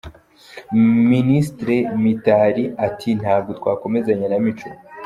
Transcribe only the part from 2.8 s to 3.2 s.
ati